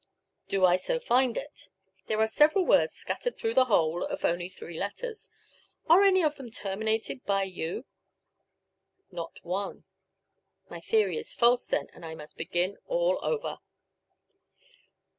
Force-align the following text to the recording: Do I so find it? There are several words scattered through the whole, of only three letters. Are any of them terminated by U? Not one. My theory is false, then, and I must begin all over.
Do 0.49 0.65
I 0.65 0.77
so 0.77 0.99
find 0.99 1.37
it? 1.37 1.69
There 2.07 2.19
are 2.21 2.25
several 2.25 2.65
words 2.65 2.95
scattered 2.95 3.37
through 3.37 3.53
the 3.53 3.65
whole, 3.65 4.03
of 4.03 4.25
only 4.25 4.49
three 4.49 4.75
letters. 4.75 5.29
Are 5.87 6.01
any 6.01 6.23
of 6.23 6.37
them 6.37 6.49
terminated 6.49 7.23
by 7.23 7.43
U? 7.43 7.85
Not 9.11 9.37
one. 9.43 9.83
My 10.69 10.79
theory 10.79 11.19
is 11.19 11.33
false, 11.33 11.67
then, 11.67 11.85
and 11.93 12.03
I 12.03 12.15
must 12.15 12.35
begin 12.35 12.79
all 12.87 13.19
over. 13.21 13.59